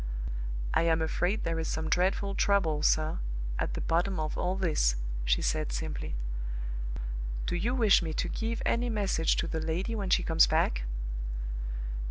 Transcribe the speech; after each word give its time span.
"I 0.73 0.81
am 0.81 0.99
afraid 0.99 1.43
there 1.43 1.59
is 1.59 1.67
some 1.67 1.87
dreadful 1.87 2.33
trouble, 2.33 2.81
sir, 2.81 3.19
at 3.59 3.75
the 3.75 3.81
bottom 3.81 4.19
of 4.19 4.35
all 4.35 4.55
this," 4.55 4.95
she 5.25 5.43
said, 5.43 5.71
simply. 5.71 6.15
"Do 7.45 7.55
you 7.55 7.75
wish 7.75 8.01
me 8.01 8.11
to 8.13 8.27
give 8.27 8.63
any 8.65 8.89
message 8.89 9.35
to 9.35 9.47
the 9.47 9.59
lady 9.61 9.93
when 9.93 10.09
she 10.09 10.23
comes 10.23 10.47
back?" 10.47 10.85